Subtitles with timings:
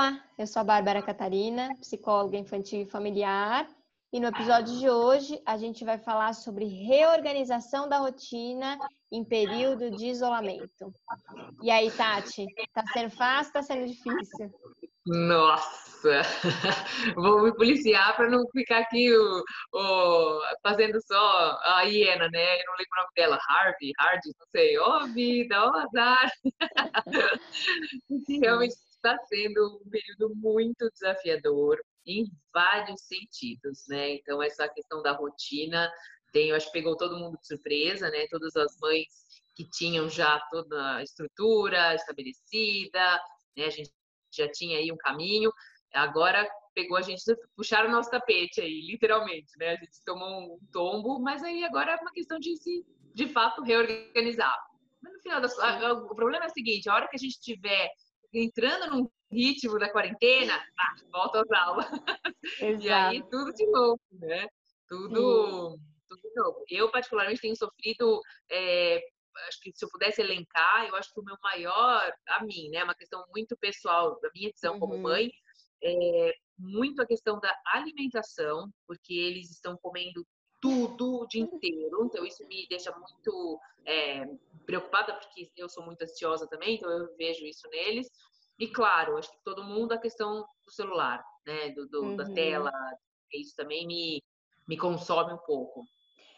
[0.00, 3.68] Olá, eu sou a Bárbara Catarina, psicóloga infantil e familiar,
[4.10, 8.78] e no episódio de hoje a gente vai falar sobre reorganização da rotina
[9.12, 10.90] em período de isolamento.
[11.62, 14.50] E aí, Tati, tá sendo fácil, tá sendo difícil?
[15.04, 16.22] Nossa,
[17.14, 22.54] vou me policiar para não ficar aqui o, o, fazendo só a hiena, né?
[22.54, 24.78] Eu não lembro o nome dela, Harvey, Hardy, não sei.
[24.78, 26.30] Oh, vida, oh, azar.
[28.42, 34.14] Realmente está sendo um período muito desafiador em vários sentidos, né?
[34.14, 35.90] Então, essa questão da rotina
[36.32, 38.26] tem, eu acho que pegou todo mundo de surpresa, né?
[38.30, 39.08] Todas as mães
[39.56, 43.20] que tinham já toda a estrutura estabelecida,
[43.56, 43.64] né?
[43.64, 43.90] A gente
[44.32, 45.50] já tinha aí um caminho,
[45.92, 47.22] agora pegou a gente,
[47.56, 49.70] puxaram o nosso tapete aí, literalmente, né?
[49.70, 53.62] A gente tomou um tombo, mas aí agora é uma questão de se, de fato,
[53.62, 54.56] reorganizar.
[55.02, 57.90] Mas no final das o problema é o seguinte, a hora que a gente tiver
[58.32, 61.86] entrando num ritmo da quarentena, ah, volta às aulas.
[61.86, 62.04] Exato.
[62.82, 64.46] E aí tudo de novo, né?
[64.88, 65.78] Tudo,
[66.08, 66.64] tudo de novo.
[66.68, 69.00] Eu, particularmente, tenho sofrido é,
[69.48, 72.82] acho que se eu pudesse elencar, eu acho que o meu maior, a mim, né,
[72.82, 74.80] uma questão muito pessoal, da minha visão uhum.
[74.80, 75.30] como mãe,
[75.82, 80.26] é muito a questão da alimentação, porque eles estão comendo
[80.60, 84.26] tudo o dia inteiro, então isso me deixa muito é,
[84.66, 88.10] preocupada, porque eu sou muito ansiosa também, então eu vejo isso neles.
[88.58, 92.16] E claro, acho que todo mundo a questão do celular, né, do, do uhum.
[92.16, 92.70] da tela,
[93.32, 94.22] isso também me,
[94.68, 95.86] me consome um pouco.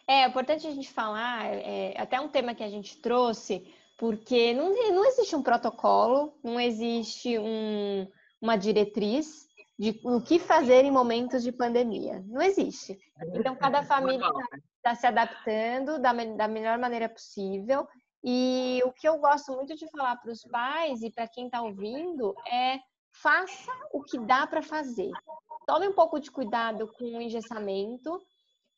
[0.07, 3.67] É, é importante a gente falar, é, até um tema que a gente trouxe,
[3.99, 8.07] porque não, não existe um protocolo, não existe um,
[8.41, 9.49] uma diretriz
[9.83, 12.23] de o que fazer em momentos de pandemia.
[12.29, 12.97] Não existe.
[13.35, 17.89] Então, cada família está tá se adaptando da, da melhor maneira possível.
[18.23, 21.61] E o que eu gosto muito de falar para os pais e para quem está
[21.63, 22.79] ouvindo é
[23.21, 25.11] faça o que dá para fazer.
[25.67, 28.23] Tome um pouco de cuidado com o engessamento,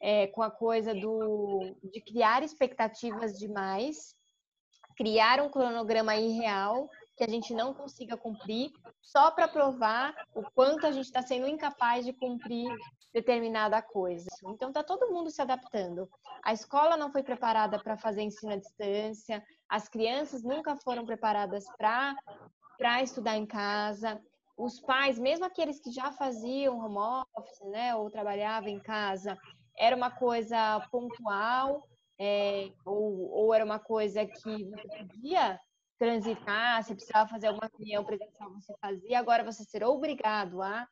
[0.00, 4.14] é, com a coisa do, de criar expectativas demais,
[4.96, 10.86] criar um cronograma irreal que a gente não consiga cumprir, só para provar o quanto
[10.86, 12.68] a gente está sendo incapaz de cumprir
[13.12, 14.28] determinada coisa.
[14.48, 16.08] Então está todo mundo se adaptando.
[16.42, 21.64] A escola não foi preparada para fazer ensino à distância, as crianças nunca foram preparadas
[21.78, 24.20] para estudar em casa.
[24.56, 29.36] Os pais, mesmo aqueles que já faziam home office, né, ou trabalhavam em casa,
[29.76, 31.82] era uma coisa pontual,
[32.18, 35.60] é, ou, ou era uma coisa que você podia
[36.04, 40.86] transitar, se precisava fazer alguma reunião presencial, você fazia, agora você ser obrigado a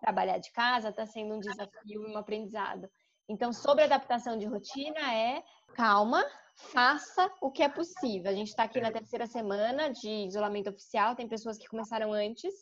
[0.00, 2.90] trabalhar de casa está sendo um desafio e um aprendizado.
[3.28, 5.42] Então, sobre adaptação de rotina é
[5.74, 6.22] calma,
[6.56, 8.28] faça o que é possível.
[8.30, 12.52] A gente está aqui na terceira semana de isolamento oficial, tem pessoas que começaram antes,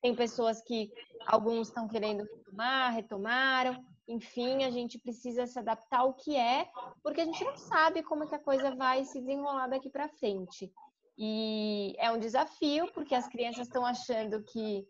[0.00, 0.90] tem pessoas que
[1.26, 6.66] alguns estão querendo retomar, retomaram, enfim, a gente precisa se adaptar ao que é,
[7.02, 10.08] porque a gente não sabe como é que a coisa vai se desenrolar daqui para
[10.08, 10.72] frente.
[11.18, 14.86] E é um desafio, porque as crianças estão achando que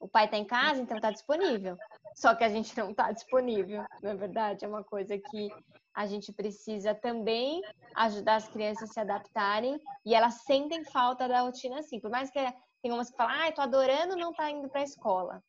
[0.00, 1.76] o pai está em casa, então está disponível.
[2.14, 4.64] Só que a gente não está disponível, não é verdade?
[4.64, 5.48] É uma coisa que
[5.94, 7.60] a gente precisa também
[7.94, 12.00] ajudar as crianças a se adaptarem e elas sentem falta da rotina assim.
[12.00, 12.38] Por mais que
[12.82, 15.42] tem umas que falam, ah, tô adorando não estar tá indo para a escola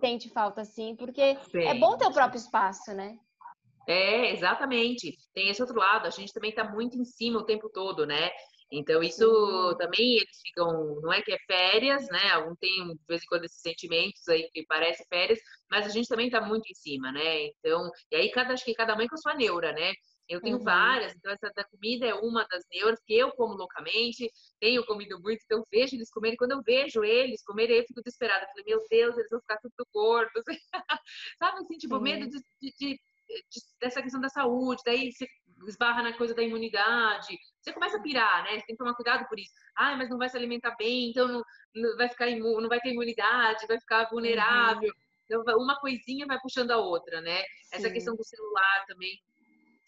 [0.00, 3.18] sente falta, sim, porque é bom ter o próprio espaço, né?
[3.86, 5.16] É, exatamente.
[5.34, 8.30] Tem esse outro lado, a gente também está muito em cima o tempo todo, né?
[8.72, 9.76] Então, isso uhum.
[9.76, 12.30] também eles ficam, não é que é férias, né?
[12.32, 15.40] Algum tem, de vez em quando, esses sentimentos aí que parece férias,
[15.70, 17.46] mas a gente também está muito em cima, né?
[17.46, 19.92] Então, e aí cada, acho que cada mãe com a sua neura, né?
[20.28, 20.62] Eu tenho uhum.
[20.62, 24.30] várias, então essa da comida é uma das neuras que eu como loucamente,
[24.60, 26.36] tenho comido muito, então vejo eles comerem.
[26.36, 28.46] Quando eu vejo eles comerem, eu fico desesperada.
[28.46, 30.44] falei, meu Deus, eles vão ficar tudo gordos.
[31.36, 32.02] Sabe assim, tipo, uhum.
[32.02, 33.00] medo de, de, de,
[33.80, 35.26] dessa questão da saúde, daí você
[35.66, 37.36] esbarra na coisa da imunidade.
[37.60, 38.52] Você começa a pirar, né?
[38.52, 39.52] Você tem que tomar cuidado por isso.
[39.76, 41.42] Ah, mas não vai se alimentar bem, então não,
[41.74, 44.88] não vai ficar imu, não vai ter imunidade, vai ficar vulnerável.
[44.88, 45.10] Uhum.
[45.24, 47.40] Então, uma coisinha vai puxando a outra, né?
[47.42, 47.76] Sim.
[47.76, 49.20] Essa questão do celular também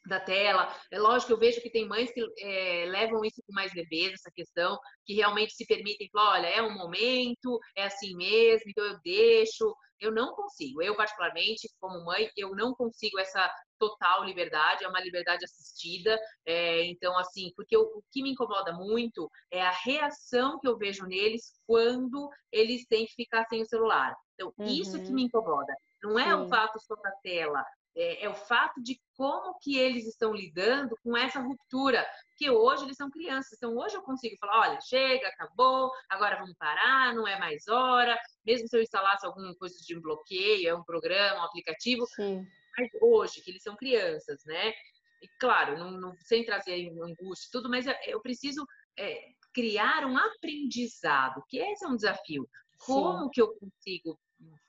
[0.07, 0.75] da tela.
[0.91, 4.15] É lógico que eu vejo que tem mães que é, levam isso com mais leveza,
[4.15, 8.85] essa questão, que realmente se permitem falar, olha, é um momento, é assim mesmo, então
[8.85, 9.75] eu deixo.
[10.03, 10.83] Eu não consigo.
[10.83, 16.19] Eu, particularmente, como mãe, eu não consigo essa total liberdade, é uma liberdade assistida.
[16.45, 20.77] É, então, assim, porque eu, o que me incomoda muito é a reação que eu
[20.77, 24.13] vejo neles quando eles têm que ficar sem o celular.
[24.35, 24.67] Então, uhum.
[24.67, 25.73] isso que me incomoda.
[26.03, 26.33] Não é Sim.
[26.33, 30.97] o fato só da tela, é, é, o fato de como que eles estão lidando
[31.03, 32.07] com essa ruptura,
[32.37, 33.53] que hoje eles são crianças.
[33.55, 38.19] Então hoje eu consigo falar, olha, chega, acabou, agora vamos parar, não é mais hora.
[38.45, 42.07] Mesmo se eu instalasse alguma coisa de bloqueio, é um programa, um aplicativo.
[42.07, 42.47] Sim.
[42.79, 44.73] Mas hoje, que eles são crianças, né?
[45.21, 48.67] E claro, não, não sem trazer angústia tudo, mas eu preciso
[48.99, 49.21] é,
[49.55, 52.49] criar um aprendizado, que esse é um desafio.
[52.79, 53.31] Como Sim.
[53.31, 54.19] que eu consigo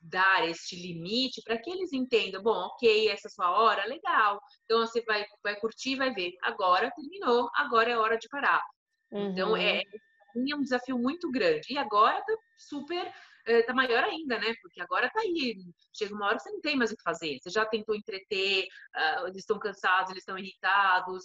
[0.02, 4.40] dar este limite para que eles entendam, bom, ok, essa é a sua hora, legal.
[4.66, 6.34] Então você vai, vai curtir, vai ver.
[6.42, 8.62] Agora terminou, agora é hora de parar.
[9.12, 9.32] Uhum.
[9.32, 11.74] Então é, é um desafio muito grande.
[11.74, 13.14] E agora tá super,
[13.46, 14.54] é, tá maior ainda, né?
[14.62, 15.56] Porque agora tá aí.
[15.94, 17.40] Chega uma hora que você não tem mais o que fazer.
[17.42, 18.66] Você já tentou entreter,
[18.96, 21.24] uh, eles estão cansados, eles estão irritados.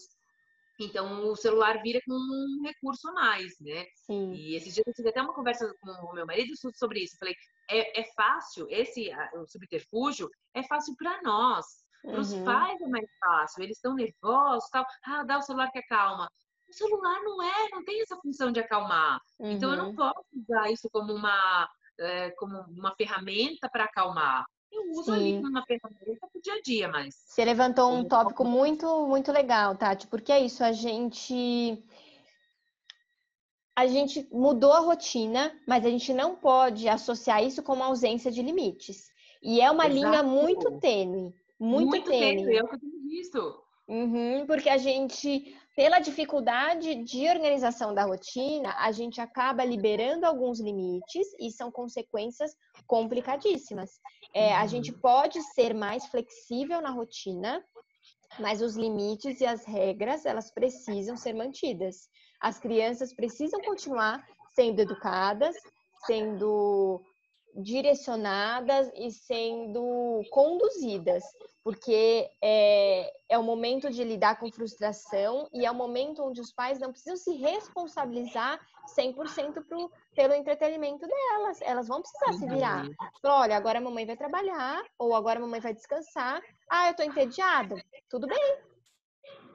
[0.78, 3.84] Então, o celular vira como um recurso a mais, né?
[4.06, 4.32] Sim.
[4.32, 7.18] E esses dias eu tive até uma conversa com o meu marido sobre isso.
[7.18, 7.34] falei,
[7.68, 11.66] é, é fácil, esse o subterfúgio é fácil para nós.
[12.02, 12.44] Para os uhum.
[12.44, 14.86] pais é mais fácil, eles estão nervosos, tal.
[15.04, 16.30] Ah, dá o celular que acalma.
[16.68, 19.20] O celular não é, não tem essa função de acalmar.
[19.38, 19.52] Uhum.
[19.52, 19.96] Então, eu não uhum.
[19.96, 24.44] posso usar isso como uma, é, como uma ferramenta para acalmar.
[24.70, 25.12] Eu uso Sim.
[25.12, 27.14] ali uma ferramenta pro dia a dia, mas.
[27.26, 31.82] Você levantou um tópico muito, muito legal, Tati, porque é isso, a gente.
[33.74, 38.30] A gente mudou a rotina, mas a gente não pode associar isso com uma ausência
[38.30, 39.08] de limites.
[39.40, 39.94] E é uma Exato.
[39.94, 41.32] linha muito tênue.
[41.60, 42.44] Muito, muito tênue.
[42.44, 42.56] tênue.
[42.56, 43.67] É eu tenho visto.
[43.88, 50.60] Uhum, porque a gente, pela dificuldade de organização da rotina, a gente acaba liberando alguns
[50.60, 52.54] limites e são consequências
[52.86, 53.98] complicadíssimas.
[54.34, 54.98] É, a gente uhum.
[55.00, 57.64] pode ser mais flexível na rotina,
[58.38, 62.10] mas os limites e as regras, elas precisam ser mantidas.
[62.42, 64.22] As crianças precisam continuar
[64.54, 65.56] sendo educadas,
[66.04, 67.02] sendo
[67.54, 71.24] direcionadas e sendo conduzidas,
[71.64, 76.52] porque é, é o momento de lidar com frustração e é o momento onde os
[76.52, 78.60] pais não precisam se responsabilizar
[78.96, 81.60] 100% pro, pelo entretenimento delas.
[81.62, 82.86] Elas vão precisar se virar.
[82.86, 82.94] Uhum.
[83.24, 86.40] olha, agora a mamãe vai trabalhar, ou agora a mamãe vai descansar.
[86.70, 87.76] Ah, eu tô entediada.
[88.08, 88.58] Tudo bem.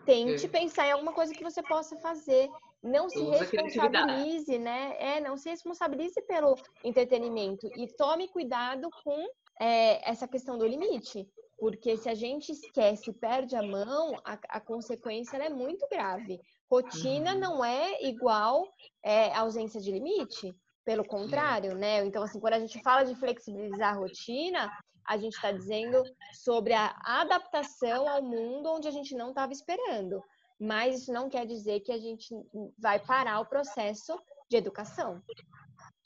[0.06, 0.50] Tente é.
[0.50, 2.50] pensar em alguma coisa que você possa fazer.
[2.84, 4.96] Não se responsabilize, né?
[5.00, 9.26] É, não se responsabilize pelo entretenimento e tome cuidado com
[9.60, 11.26] é, essa questão do limite.
[11.58, 16.42] Porque se a gente esquece, perde a mão, a, a consequência é muito grave.
[16.70, 17.40] Rotina uhum.
[17.40, 18.68] não é igual
[19.02, 20.54] é, ausência de limite,
[20.84, 22.04] pelo contrário, né?
[22.04, 24.70] Então, assim, quando a gente fala de flexibilizar a rotina,
[25.08, 26.04] a gente está dizendo
[26.34, 30.22] sobre a adaptação ao mundo onde a gente não estava esperando.
[30.64, 32.34] Mas isso não quer dizer que a gente
[32.80, 34.18] vai parar o processo
[34.50, 35.22] de educação.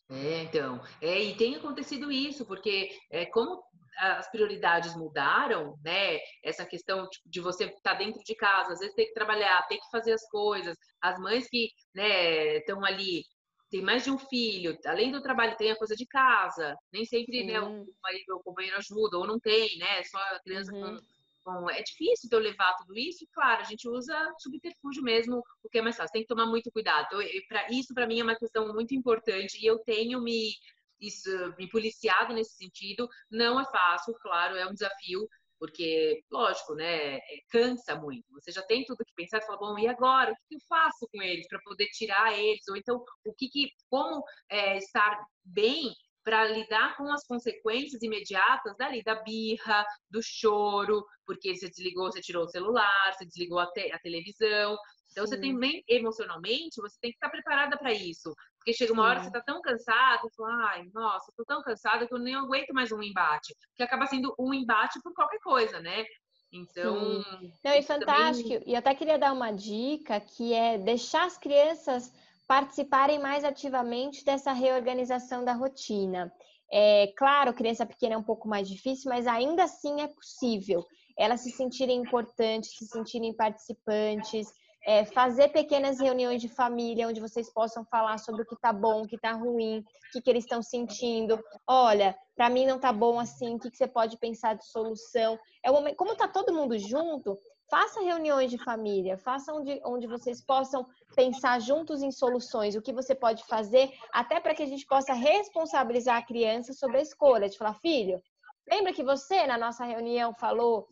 [0.09, 3.62] É, então, é, e tem acontecido isso, porque é, como
[4.00, 6.18] as prioridades mudaram, né?
[6.44, 9.68] Essa questão tipo, de você estar tá dentro de casa, às vezes tem que trabalhar,
[9.68, 10.75] tem que fazer as coisas.
[11.01, 13.24] As mães que, né, estão ali,
[13.69, 16.75] tem mais de um filho, além do trabalho tem a coisa de casa.
[16.92, 20.04] Nem sempre, né, o marido o companheiro ajuda, ou não tem, né?
[20.04, 20.99] Só a criança uhum.
[21.47, 23.25] Com, com, é difícil de eu levar tudo isso.
[23.33, 26.11] Claro, a gente usa subterfúgio mesmo, o que é mais fácil.
[26.13, 27.07] Tem que tomar muito cuidado.
[27.07, 27.21] Então,
[27.69, 29.57] isso, para mim, é uma questão muito importante.
[29.61, 30.51] E eu tenho me
[30.99, 33.07] isso, me policiado nesse sentido.
[33.31, 35.27] Não é fácil, claro, é um desafio,
[35.59, 38.25] porque, lógico, né, é, cansa muito.
[38.33, 40.31] Você já tem tudo que pensar, fala, bom, e agora?
[40.31, 42.68] O que eu faço com eles para poder tirar eles?
[42.68, 45.94] Ou então, o que, que como é, estar bem
[46.27, 52.19] para lidar com as consequências imediatas dali, da birra, do choro, porque você desligou, você
[52.19, 54.77] tirou o celular, você desligou a, te a televisão.
[55.09, 55.35] Então, Sim.
[55.35, 58.35] você também, emocionalmente, você tem que estar preparada para isso.
[58.57, 59.09] Porque chega uma Sim.
[59.09, 62.35] hora que você tá tão cansado, fala, ai, nossa, tô tão cansada que eu nem
[62.35, 63.55] aguento mais um embate.
[63.77, 66.03] Que acaba sendo um embate por qualquer coisa, né?
[66.51, 67.23] Então.
[67.23, 67.53] Sim.
[67.63, 68.49] Não, e fantástico.
[68.49, 68.69] Também...
[68.69, 72.11] E até queria dar uma dica que é deixar as crianças
[72.47, 76.31] participarem mais ativamente dessa reorganização da rotina.
[76.71, 80.85] É claro, criança pequena é um pouco mais difícil, mas ainda assim é possível
[81.18, 84.47] elas se sentirem importantes, se sentirem participantes,
[84.85, 89.01] é, fazer pequenas reuniões de família onde vocês possam falar sobre o que tá bom,
[89.01, 91.44] o que tá ruim, o que, que eles estão sentindo.
[91.66, 95.37] Olha, para mim não tá bom assim, o que, que você pode pensar de solução?
[95.66, 97.37] É o momento, como tá todo mundo junto,
[97.69, 102.94] Faça reuniões de família, faça onde, onde vocês possam pensar juntos em soluções, o que
[102.94, 107.50] você pode fazer, até para que a gente possa responsabilizar a criança sobre a escolha,
[107.50, 108.21] de falar, filho,
[108.69, 110.88] lembra que você na nossa reunião falou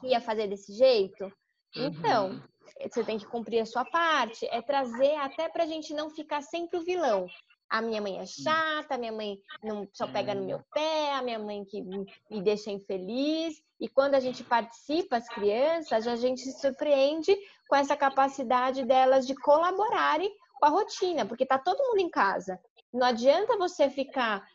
[0.00, 1.30] que ia fazer desse jeito?
[1.76, 2.42] Então, uhum.
[2.82, 6.40] você tem que cumprir a sua parte, é trazer até para a gente não ficar
[6.42, 7.26] sempre o vilão
[7.70, 11.22] a minha mãe é chata, a minha mãe não só pega no meu pé, a
[11.22, 13.62] minha mãe que me deixa infeliz.
[13.80, 17.34] E quando a gente participa, as crianças, a gente se surpreende
[17.66, 22.60] com essa capacidade delas de colaborarem com a rotina, porque tá todo mundo em casa.
[22.92, 24.46] Não adianta você ficar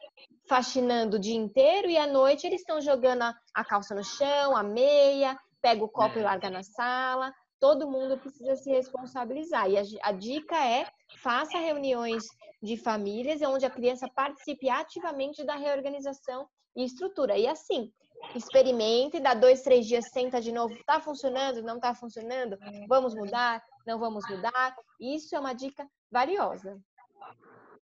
[0.47, 4.61] faxinando o dia inteiro e à noite eles estão jogando a, calça no chão, a
[4.61, 6.23] meia, pega o copo e é.
[6.23, 7.33] larga na sala.
[7.59, 9.67] Todo mundo precisa se responsabilizar.
[9.69, 10.85] E a, a dica é
[11.17, 12.23] faça reuniões
[12.61, 17.37] de famílias onde a criança participe ativamente da reorganização e estrutura.
[17.37, 17.91] E assim,
[18.33, 23.61] experimente, dá dois, três dias, senta de novo, está funcionando, não está funcionando, vamos mudar,
[23.85, 24.75] não vamos mudar.
[24.99, 26.79] Isso é uma dica valiosa.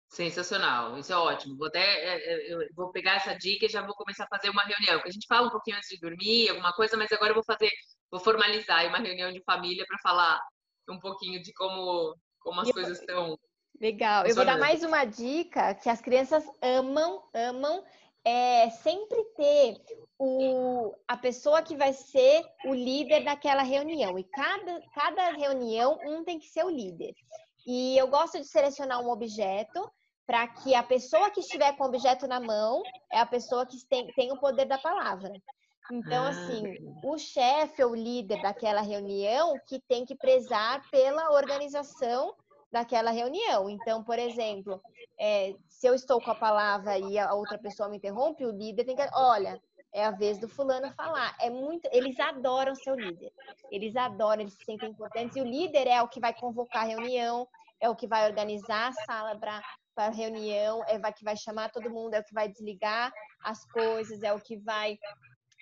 [0.09, 1.57] Sensacional, isso é ótimo.
[1.57, 4.51] Vou até é, é, eu vou pegar essa dica e já vou começar a fazer
[4.51, 7.31] uma reunião, porque a gente fala um pouquinho antes de dormir, alguma coisa, mas agora
[7.31, 7.71] eu vou fazer,
[8.11, 10.41] vou formalizar uma reunião de família para falar
[10.89, 13.39] um pouquinho de como como as eu, coisas estão.
[13.81, 14.27] Legal.
[14.27, 17.85] Eu vou dar mais uma dica que as crianças amam, amam
[18.25, 19.77] é sempre ter
[20.19, 24.19] o, a pessoa que vai ser o líder daquela reunião.
[24.19, 27.15] E cada, cada reunião, um tem que ser o líder.
[27.67, 29.91] E eu gosto de selecionar um objeto
[30.27, 33.77] para que a pessoa que estiver com o objeto na mão é a pessoa que
[33.89, 35.33] tem, tem o poder da palavra.
[35.91, 36.63] Então, ah, assim,
[37.03, 42.33] o chefe ou líder daquela reunião que tem que prezar pela organização
[42.71, 43.69] daquela reunião.
[43.69, 44.81] Então, por exemplo,
[45.19, 48.85] é, se eu estou com a palavra e a outra pessoa me interrompe, o líder
[48.85, 49.61] tem que, olha,
[49.93, 51.37] é a vez do fulano falar.
[51.41, 53.33] É muito, eles adoram seu líder.
[53.71, 56.89] Eles adoram, eles se sentem importantes e o líder é o que vai convocar a
[56.89, 57.47] reunião,
[57.81, 59.63] é o que vai organizar a sala para
[59.93, 63.13] para reunião, é o que vai chamar todo mundo, é o que vai desligar
[63.43, 64.97] as coisas, é o que vai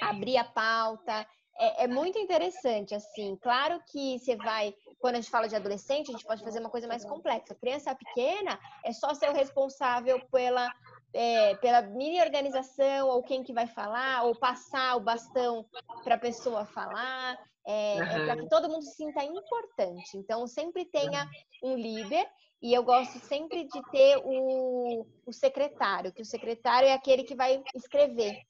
[0.00, 1.26] abrir a pauta.
[1.60, 3.36] É, é, muito interessante, assim.
[3.42, 6.70] Claro que você vai, quando a gente fala de adolescente, a gente pode fazer uma
[6.70, 7.54] coisa mais complexa.
[7.56, 10.72] Criança pequena é só ser o responsável pela,
[11.12, 15.66] é, pela mini organização, ou quem que vai falar, ou passar o bastão
[16.04, 17.36] para a pessoa falar.
[17.66, 18.02] É, uhum.
[18.02, 20.16] é para que todo mundo se sinta importante.
[20.16, 21.28] Então, sempre tenha
[21.62, 22.24] um líder.
[22.62, 27.34] E eu gosto sempre de ter o, o secretário, que o secretário é aquele que
[27.34, 28.42] vai escrever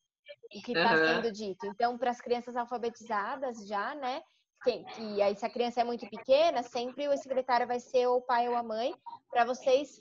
[0.55, 1.07] o que está uhum.
[1.07, 1.67] sendo dito.
[1.67, 4.23] Então, para as crianças alfabetizadas já, né?
[4.65, 4.85] Que,
[5.23, 8.57] aí, se a criança é muito pequena, sempre o secretário vai ser o pai ou
[8.57, 8.95] a mãe,
[9.31, 10.01] para vocês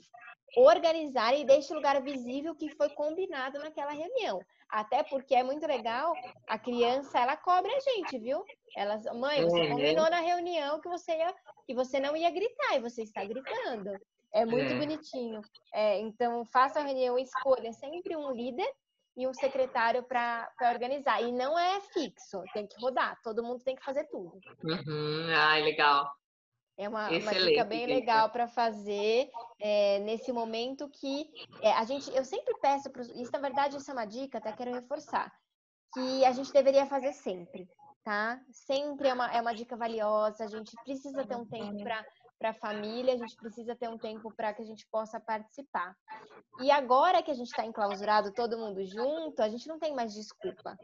[0.56, 4.40] organizarem e deixem o lugar visível que foi combinado naquela reunião.
[4.68, 6.12] Até porque é muito legal,
[6.46, 8.44] a criança, ela cobra a gente, viu?
[8.76, 9.70] Elas, mãe, você uhum.
[9.70, 11.34] combinou na reunião que você, ia,
[11.66, 13.90] que você não ia gritar e você está gritando.
[14.32, 14.78] É muito é.
[14.78, 15.40] bonitinho.
[15.72, 18.70] É, então, faça a reunião, escolha sempre um líder
[19.18, 21.20] e um secretário para organizar.
[21.20, 24.38] E não é fixo, tem que rodar, todo mundo tem que fazer tudo.
[24.62, 25.26] Uhum.
[25.34, 26.08] Ai, legal.
[26.76, 29.28] É uma, uma dica bem legal para fazer
[29.60, 31.28] é, nesse momento que
[31.60, 34.52] é, a gente, eu sempre peço para isso, na verdade, isso é uma dica, até
[34.52, 35.28] quero reforçar,
[35.92, 37.68] que a gente deveria fazer sempre,
[38.04, 38.40] tá?
[38.52, 42.06] Sempre é uma, é uma dica valiosa, a gente precisa ter um tempo para
[42.38, 45.96] para a família, a gente precisa ter um tempo para que a gente possa participar.
[46.60, 50.14] E agora que a gente está enclausurado todo mundo junto, a gente não tem mais
[50.14, 50.78] desculpa.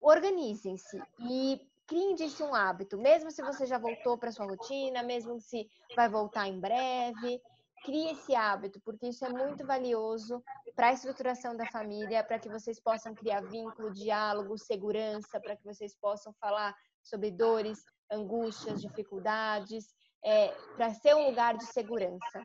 [0.00, 5.40] Organizem-se e criem disso um hábito, mesmo se você já voltou para sua rotina, mesmo
[5.40, 7.40] se vai voltar em breve,
[7.84, 10.42] crie esse hábito, porque isso é muito valioso
[10.74, 15.64] para a estruturação da família, para que vocês possam criar vínculo, diálogo, segurança, para que
[15.64, 19.94] vocês possam falar sobre dores, angústias, dificuldades
[20.26, 22.44] é, para ser um lugar de segurança.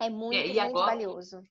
[0.00, 1.42] É muito, é, muito agora, valioso.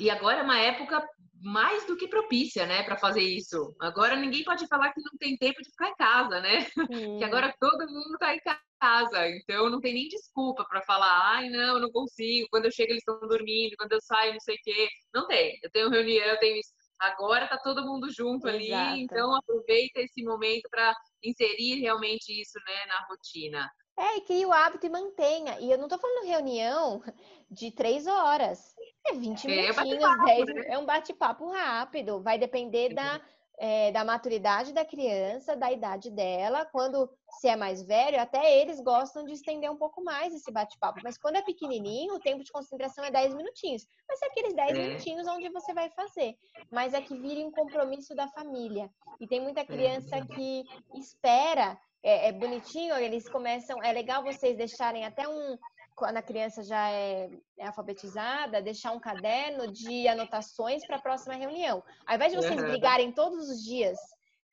[0.00, 1.08] E agora é uma época
[1.40, 3.74] mais do que propícia, né, para fazer isso.
[3.80, 6.66] Agora ninguém pode falar que não tem tempo de ficar em casa, né?
[6.90, 7.18] Hum.
[7.18, 11.48] Que agora todo mundo está em casa, então não tem nem desculpa para falar, ai,
[11.50, 12.48] não, não consigo.
[12.50, 14.88] Quando eu chego eles estão dormindo, quando eu saio não sei o quê.
[15.14, 15.56] Não tem.
[15.62, 16.72] Eu tenho reunião, eu tenho isso.
[16.98, 18.90] Agora tá todo mundo junto Exato.
[18.90, 23.70] ali, então aproveita esse momento para inserir realmente isso, né, na rotina.
[23.98, 25.58] É, e crie o hábito e mantenha.
[25.58, 27.02] E eu não tô falando reunião
[27.50, 28.74] de três horas.
[29.06, 30.64] É 20 é, minutinhos, 10, né?
[30.66, 32.22] é um bate-papo rápido.
[32.22, 33.20] Vai depender da,
[33.58, 36.66] é, da maturidade da criança, da idade dela.
[36.66, 37.08] Quando
[37.40, 41.00] se é mais velho, até eles gostam de estender um pouco mais esse bate-papo.
[41.02, 43.86] Mas quando é pequenininho, o tempo de concentração é 10 minutinhos.
[44.06, 44.74] Vai ser aqueles 10 é.
[44.74, 46.36] minutinhos onde você vai fazer.
[46.70, 48.90] Mas é que vire um compromisso da família.
[49.18, 53.82] E tem muita criança que espera é, é bonitinho, eles começam.
[53.82, 55.56] É legal vocês deixarem até um
[55.96, 61.34] quando a criança já é, é, alfabetizada, deixar um caderno de anotações para a próxima
[61.34, 61.82] reunião.
[62.06, 63.98] Ao invés de vocês brigarem todos os dias,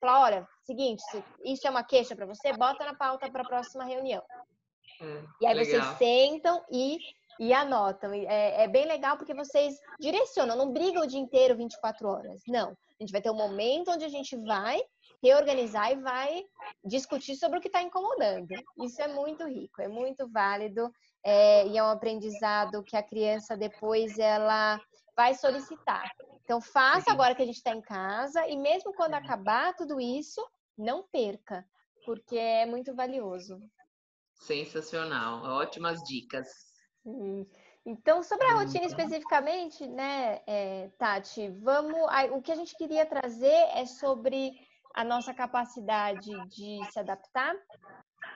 [0.00, 1.02] falar, olha, seguinte,
[1.44, 4.22] isso é uma queixa para você, bota na pauta para a próxima reunião.
[5.02, 5.82] Hum, e aí legal.
[5.82, 6.98] vocês sentam e,
[7.38, 8.14] e anotam.
[8.14, 12.40] É, é, bem legal porque vocês direcionam, não brigam o dia inteiro 24 horas.
[12.48, 12.70] Não.
[12.70, 14.80] A gente vai ter um momento onde a gente vai
[15.24, 16.44] reorganizar e vai
[16.84, 18.54] discutir sobre o que está incomodando.
[18.82, 20.92] Isso é muito rico, é muito válido
[21.24, 24.78] é, e é um aprendizado que a criança depois ela
[25.16, 26.12] vai solicitar.
[26.44, 30.46] Então faça agora que a gente está em casa e mesmo quando acabar tudo isso,
[30.76, 31.66] não perca,
[32.04, 33.58] porque é muito valioso.
[34.34, 36.48] Sensacional, ótimas dicas.
[37.86, 41.98] Então, sobre a rotina especificamente, né, é, Tati, vamos.
[42.32, 44.52] O que a gente queria trazer é sobre
[44.94, 47.54] a nossa capacidade de se adaptar,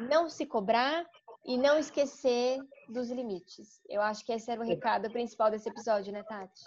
[0.00, 1.06] não se cobrar
[1.46, 3.80] e não esquecer dos limites.
[3.88, 6.60] Eu acho que esse era o recado principal desse episódio, né, Tati?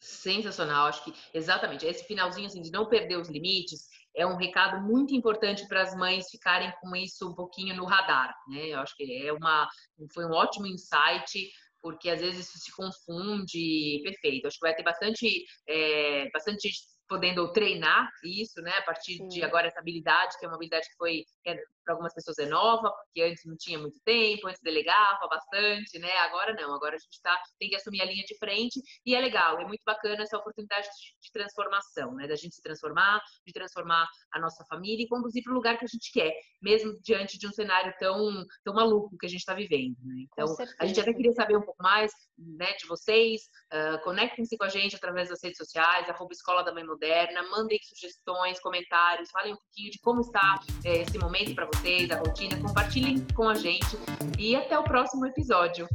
[0.00, 4.82] Sensacional, acho que exatamente esse finalzinho assim, de não perder os limites é um recado
[4.82, 8.68] muito importante para as mães ficarem com isso um pouquinho no radar, né?
[8.68, 9.68] Eu acho que é uma
[10.12, 11.50] foi um ótimo insight
[11.82, 14.46] porque às vezes isso se confunde, perfeito.
[14.46, 16.70] Acho que vai ter bastante, é, bastante
[17.12, 18.72] podendo treinar isso, né?
[18.78, 19.28] A partir Sim.
[19.28, 22.46] de agora essa habilidade, que é uma habilidade que foi é, para algumas pessoas é
[22.46, 26.12] nova, porque antes não tinha muito tempo, antes delegava bastante, né?
[26.18, 29.20] Agora não, agora a gente tá, tem que assumir a linha de frente e é
[29.20, 32.26] legal, é muito bacana essa oportunidade de, de transformação, né?
[32.26, 35.84] Da gente se transformar, de transformar a nossa família e conduzir para o lugar que
[35.84, 39.54] a gente quer, mesmo diante de um cenário tão, tão maluco que a gente está
[39.54, 40.24] vivendo, né?
[40.32, 40.46] Então,
[40.78, 44.68] a gente até queria saber um pouco mais, né, de vocês, uh, conectem-se com a
[44.68, 49.56] gente através das redes sociais, arroba Escola da Mãe Moderna, mandem sugestões, comentários, falem um
[49.56, 53.96] pouquinho de como está eh, esse momento para vocês, a rotina, compartilhem com a gente
[54.38, 55.88] e até o próximo episódio.